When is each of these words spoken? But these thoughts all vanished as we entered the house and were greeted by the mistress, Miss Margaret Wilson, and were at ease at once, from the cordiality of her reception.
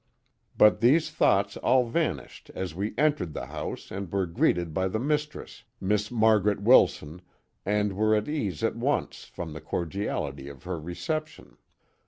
But 0.57 0.79
these 0.79 1.11
thoughts 1.11 1.57
all 1.57 1.85
vanished 1.85 2.49
as 2.55 2.73
we 2.73 2.95
entered 2.97 3.33
the 3.35 3.45
house 3.45 3.91
and 3.91 4.11
were 4.11 4.25
greeted 4.25 4.73
by 4.73 4.87
the 4.87 4.97
mistress, 4.97 5.63
Miss 5.79 6.09
Margaret 6.09 6.59
Wilson, 6.59 7.21
and 7.67 7.93
were 7.93 8.15
at 8.15 8.27
ease 8.27 8.63
at 8.63 8.75
once, 8.75 9.25
from 9.25 9.53
the 9.53 9.61
cordiality 9.61 10.49
of 10.49 10.63
her 10.63 10.79
reception. 10.79 11.55